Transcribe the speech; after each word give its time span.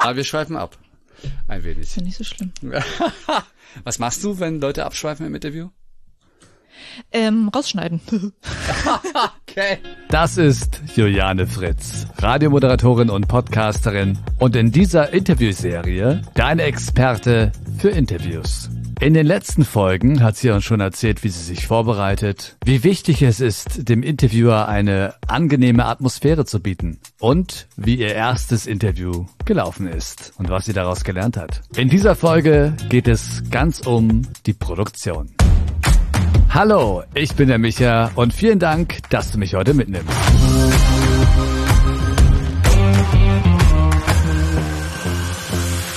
Aber 0.00 0.16
wir 0.16 0.24
schweifen 0.24 0.56
ab. 0.56 0.76
Ein 1.46 1.62
wenig. 1.64 1.80
Ist 1.80 1.96
ja 1.96 2.02
nicht 2.02 2.16
so 2.16 2.24
schlimm. 2.24 2.52
Was 3.84 3.98
machst 3.98 4.24
du, 4.24 4.38
wenn 4.40 4.60
Leute 4.60 4.84
abschweifen 4.84 5.26
im 5.26 5.34
Interview? 5.34 5.68
Ähm, 7.12 7.48
rausschneiden. 7.48 8.00
Okay. 9.50 9.78
Das 10.08 10.38
ist 10.38 10.80
Juliane 10.94 11.44
Fritz, 11.44 12.06
Radiomoderatorin 12.18 13.10
und 13.10 13.26
Podcasterin 13.26 14.16
und 14.38 14.54
in 14.54 14.70
dieser 14.70 15.12
Interviewserie 15.12 16.22
deine 16.34 16.62
Experte 16.62 17.50
für 17.78 17.88
Interviews. 17.88 18.70
In 19.00 19.14
den 19.14 19.24
letzten 19.26 19.64
Folgen 19.64 20.22
hat 20.22 20.36
sie 20.36 20.50
uns 20.50 20.62
schon 20.62 20.80
erzählt, 20.80 21.24
wie 21.24 21.30
sie 21.30 21.42
sich 21.42 21.66
vorbereitet, 21.66 22.58
wie 22.66 22.84
wichtig 22.84 23.22
es 23.22 23.40
ist, 23.40 23.88
dem 23.88 24.02
Interviewer 24.02 24.68
eine 24.68 25.14
angenehme 25.26 25.86
Atmosphäre 25.86 26.44
zu 26.44 26.60
bieten 26.60 26.98
und 27.18 27.66
wie 27.78 27.94
ihr 27.94 28.14
erstes 28.14 28.66
Interview 28.66 29.24
gelaufen 29.46 29.86
ist 29.86 30.34
und 30.36 30.50
was 30.50 30.66
sie 30.66 30.74
daraus 30.74 31.02
gelernt 31.02 31.38
hat. 31.38 31.62
In 31.74 31.88
dieser 31.88 32.14
Folge 32.14 32.74
geht 32.90 33.08
es 33.08 33.42
ganz 33.50 33.80
um 33.80 34.28
die 34.44 34.52
Produktion. 34.52 35.30
Hallo, 36.50 37.02
ich 37.14 37.34
bin 37.34 37.48
der 37.48 37.58
Micha 37.58 38.10
und 38.16 38.34
vielen 38.34 38.58
Dank, 38.58 38.98
dass 39.08 39.32
du 39.32 39.38
mich 39.38 39.54
heute 39.54 39.72
mitnimmst. 39.72 40.12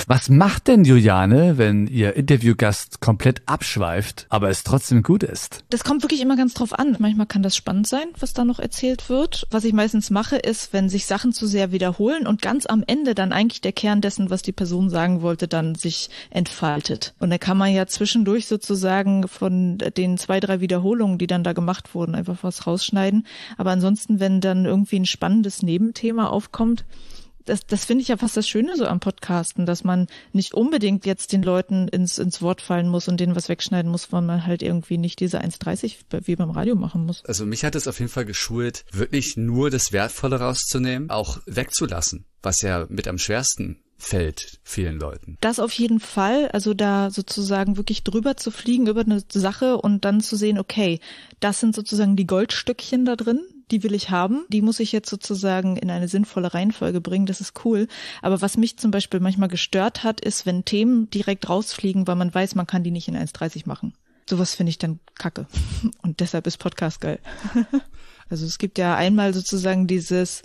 Was 0.05 0.29
macht 0.29 0.67
denn 0.67 0.83
Juliane, 0.83 1.57
wenn 1.57 1.87
ihr 1.87 2.17
Interviewgast 2.17 2.99
komplett 2.99 3.41
abschweift, 3.45 4.25
aber 4.27 4.49
es 4.49 4.63
trotzdem 4.63 5.01
gut 5.01 5.23
ist? 5.23 5.63
Das 5.69 5.85
kommt 5.85 6.03
wirklich 6.03 6.19
immer 6.19 6.35
ganz 6.35 6.53
drauf 6.53 6.77
an. 6.77 6.97
Manchmal 6.99 7.25
kann 7.25 7.41
das 7.41 7.55
spannend 7.55 7.87
sein, 7.87 8.07
was 8.19 8.33
da 8.33 8.43
noch 8.43 8.59
erzählt 8.59 9.07
wird. 9.07 9.47
Was 9.49 9.63
ich 9.63 9.71
meistens 9.71 10.09
mache, 10.09 10.35
ist, 10.35 10.73
wenn 10.73 10.89
sich 10.89 11.05
Sachen 11.05 11.31
zu 11.31 11.47
sehr 11.47 11.71
wiederholen 11.71 12.27
und 12.27 12.41
ganz 12.41 12.65
am 12.65 12.83
Ende 12.85 13.15
dann 13.15 13.31
eigentlich 13.31 13.61
der 13.61 13.71
Kern 13.71 14.01
dessen, 14.01 14.29
was 14.29 14.41
die 14.41 14.51
Person 14.51 14.89
sagen 14.89 15.21
wollte, 15.21 15.47
dann 15.47 15.75
sich 15.75 16.09
entfaltet. 16.31 17.13
Und 17.19 17.29
da 17.29 17.37
kann 17.37 17.57
man 17.57 17.71
ja 17.71 17.87
zwischendurch 17.87 18.47
sozusagen 18.47 19.29
von 19.29 19.77
den 19.77 20.17
zwei, 20.17 20.41
drei 20.41 20.59
Wiederholungen, 20.59 21.17
die 21.17 21.27
dann 21.27 21.45
da 21.45 21.53
gemacht 21.53 21.95
wurden, 21.95 22.15
einfach 22.15 22.39
was 22.41 22.67
rausschneiden. 22.67 23.25
Aber 23.57 23.71
ansonsten, 23.71 24.19
wenn 24.19 24.41
dann 24.41 24.65
irgendwie 24.65 24.99
ein 24.99 25.05
spannendes 25.05 25.63
Nebenthema 25.63 26.27
aufkommt, 26.27 26.83
das, 27.45 27.65
das 27.65 27.85
finde 27.85 28.01
ich 28.01 28.07
ja 28.07 28.17
fast 28.17 28.37
das 28.37 28.47
Schöne 28.47 28.75
so 28.77 28.85
am 28.85 28.99
Podcasten, 28.99 29.65
dass 29.65 29.83
man 29.83 30.07
nicht 30.31 30.53
unbedingt 30.53 31.05
jetzt 31.05 31.31
den 31.31 31.43
Leuten 31.43 31.87
ins, 31.87 32.17
ins 32.17 32.41
Wort 32.41 32.61
fallen 32.61 32.89
muss 32.89 33.07
und 33.07 33.19
denen 33.19 33.35
was 33.35 33.49
wegschneiden 33.49 33.91
muss, 33.91 34.11
weil 34.11 34.21
man 34.21 34.45
halt 34.45 34.61
irgendwie 34.61 34.97
nicht 34.97 35.19
diese 35.19 35.41
1,30 35.41 35.97
wie 36.25 36.35
beim 36.35 36.51
Radio 36.51 36.75
machen 36.75 37.05
muss. 37.05 37.23
Also 37.25 37.45
mich 37.45 37.63
hat 37.63 37.75
es 37.75 37.87
auf 37.87 37.99
jeden 37.99 38.11
Fall 38.11 38.25
geschult, 38.25 38.85
wirklich 38.91 39.37
nur 39.37 39.69
das 39.69 39.91
Wertvolle 39.91 40.39
rauszunehmen, 40.39 41.09
auch 41.09 41.39
wegzulassen, 41.45 42.25
was 42.41 42.61
ja 42.61 42.85
mit 42.89 43.07
am 43.07 43.17
schwersten 43.17 43.79
fällt 43.97 44.59
vielen 44.63 44.99
Leuten. 44.99 45.37
Das 45.41 45.59
auf 45.59 45.71
jeden 45.73 45.99
Fall, 45.99 46.49
also 46.49 46.73
da 46.73 47.09
sozusagen 47.09 47.77
wirklich 47.77 48.03
drüber 48.03 48.37
zu 48.37 48.51
fliegen 48.51 48.87
über 48.87 49.01
eine 49.01 49.23
Sache 49.31 49.77
und 49.77 50.05
dann 50.05 50.21
zu 50.21 50.35
sehen, 50.35 50.59
okay, 50.59 50.99
das 51.39 51.59
sind 51.59 51.73
sozusagen 51.73 52.15
die 52.15 52.27
Goldstückchen 52.27 53.05
da 53.05 53.15
drin, 53.15 53.41
die 53.71 53.83
will 53.83 53.93
ich 53.93 54.09
haben, 54.09 54.45
die 54.49 54.61
muss 54.61 54.79
ich 54.79 54.91
jetzt 54.91 55.09
sozusagen 55.09 55.77
in 55.77 55.89
eine 55.89 56.07
sinnvolle 56.07 56.53
Reihenfolge 56.53 57.01
bringen, 57.01 57.25
das 57.25 57.41
ist 57.41 57.65
cool. 57.65 57.87
Aber 58.21 58.41
was 58.41 58.57
mich 58.57 58.77
zum 58.77 58.91
Beispiel 58.91 59.19
manchmal 59.19 59.49
gestört 59.49 60.03
hat, 60.03 60.21
ist, 60.21 60.45
wenn 60.45 60.65
Themen 60.65 61.09
direkt 61.09 61.49
rausfliegen, 61.49 62.07
weil 62.07 62.15
man 62.15 62.33
weiß, 62.33 62.55
man 62.55 62.67
kann 62.67 62.83
die 62.83 62.91
nicht 62.91 63.07
in 63.07 63.15
1,30 63.17 63.63
machen. 63.65 63.93
Sowas 64.29 64.55
finde 64.55 64.69
ich 64.69 64.77
dann 64.77 64.99
kacke. 65.15 65.47
Und 66.01 66.19
deshalb 66.19 66.47
ist 66.47 66.57
Podcast 66.57 67.01
geil. 67.01 67.19
Also 68.29 68.45
es 68.45 68.57
gibt 68.57 68.79
ja 68.79 68.95
einmal 68.95 69.33
sozusagen 69.33 69.85
dieses 69.85 70.41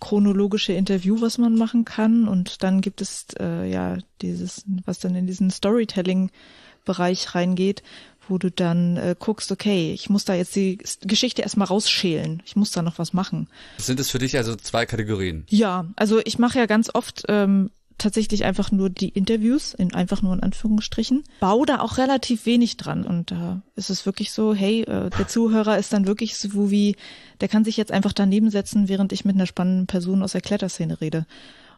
chronologische 0.00 0.72
Interview, 0.72 1.20
was 1.20 1.38
man 1.38 1.54
machen 1.56 1.84
kann, 1.84 2.28
und 2.28 2.62
dann 2.62 2.80
gibt 2.80 3.00
es 3.00 3.26
äh, 3.38 3.68
ja 3.70 3.98
dieses, 4.20 4.64
was 4.84 4.98
dann 4.98 5.14
in 5.14 5.26
diesen 5.26 5.50
Storytelling-Bereich 5.50 7.34
reingeht, 7.34 7.82
wo 8.28 8.38
du 8.38 8.50
dann 8.50 8.96
äh, 8.96 9.14
guckst, 9.18 9.52
okay, 9.52 9.92
ich 9.92 10.10
muss 10.10 10.24
da 10.24 10.34
jetzt 10.34 10.54
die 10.56 10.78
Geschichte 11.02 11.42
erstmal 11.42 11.68
rausschälen, 11.68 12.42
ich 12.44 12.56
muss 12.56 12.70
da 12.70 12.82
noch 12.82 12.98
was 12.98 13.12
machen. 13.12 13.48
Sind 13.78 14.00
es 14.00 14.10
für 14.10 14.18
dich 14.18 14.36
also 14.36 14.56
zwei 14.56 14.86
Kategorien? 14.86 15.44
Ja, 15.48 15.86
also 15.96 16.20
ich 16.24 16.38
mache 16.38 16.58
ja 16.58 16.66
ganz 16.66 16.90
oft 16.92 17.24
ähm, 17.28 17.70
tatsächlich 17.98 18.44
einfach 18.44 18.72
nur 18.72 18.90
die 18.90 19.08
Interviews, 19.08 19.74
in 19.74 19.94
einfach 19.94 20.22
nur 20.22 20.34
in 20.34 20.42
Anführungsstrichen, 20.42 21.22
baue 21.40 21.66
da 21.66 21.80
auch 21.80 21.98
relativ 21.98 22.46
wenig 22.46 22.76
dran. 22.76 23.04
Und 23.04 23.30
da 23.30 23.62
äh, 23.76 23.78
ist 23.78 23.90
es 23.90 24.06
wirklich 24.06 24.32
so, 24.32 24.54
hey, 24.54 24.82
äh, 24.82 25.10
der 25.10 25.28
Zuhörer 25.28 25.78
ist 25.78 25.92
dann 25.92 26.06
wirklich 26.06 26.36
so 26.36 26.70
wie, 26.70 26.96
der 27.40 27.48
kann 27.48 27.64
sich 27.64 27.76
jetzt 27.76 27.92
einfach 27.92 28.12
daneben 28.12 28.50
setzen, 28.50 28.88
während 28.88 29.12
ich 29.12 29.24
mit 29.24 29.36
einer 29.36 29.46
spannenden 29.46 29.86
Person 29.86 30.22
aus 30.22 30.32
der 30.32 30.40
Kletterszene 30.40 31.00
rede. 31.00 31.26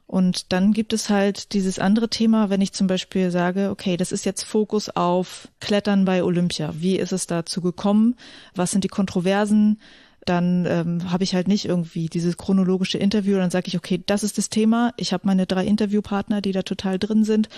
Und 0.06 0.53
dann 0.53 0.72
gibt 0.72 0.92
es 0.92 1.09
halt 1.09 1.54
dieses 1.54 1.78
andere 1.78 2.09
Thema, 2.09 2.50
wenn 2.50 2.60
ich 2.60 2.72
zum 2.72 2.87
Beispiel 2.87 3.31
sage, 3.31 3.70
okay, 3.70 3.97
das 3.97 4.12
ist 4.12 4.25
jetzt 4.25 4.44
Fokus 4.44 4.91
auf 4.91 5.48
Klettern 5.60 6.04
bei 6.04 6.22
Olympia. 6.22 6.75
Wie 6.76 6.97
ist 6.97 7.12
es 7.12 7.26
dazu 7.26 7.60
gekommen? 7.62 8.16
Was 8.54 8.70
sind 8.70 8.84
die 8.84 8.88
Kontroversen? 8.88 9.81
Dann 10.26 10.66
ähm, 10.66 11.10
habe 11.10 11.25
ich 11.25 11.34
halt 11.34 11.48
nicht 11.48 11.64
irgendwie 11.66 12.09
dieses 12.09 12.37
chronologische 12.37 12.98
Interview. 12.98 13.37
Dann 13.37 13.50
sage 13.50 13.69
ich, 13.69 13.76
okay, 13.76 14.03
das 14.04 14.22
ist 14.22 14.38
das 14.38 14.50
Thema. 14.50 14.93
Ich 14.97 15.12
habe 15.12 15.26
meine 15.26 15.47
drei 15.47 15.66
Interviewpartner, 15.66 16.41
die 16.41 16.53
da 16.53 16.62
total 16.62 16.98
drin 16.98 17.25
sind. 17.25 17.48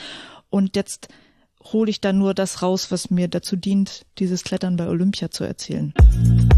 Und 0.48 0.76
jetzt 0.76 1.08
hole 1.72 1.90
ich 1.90 2.00
dann 2.00 2.18
nur 2.18 2.34
das 2.34 2.62
raus, 2.62 2.90
was 2.90 3.10
mir 3.10 3.28
dazu 3.28 3.56
dient, 3.56 4.02
dieses 4.18 4.44
Klettern 4.44 4.76
bei 4.76 4.88
Olympia 4.88 5.30
zu 5.30 5.44
erzählen. 5.44 5.94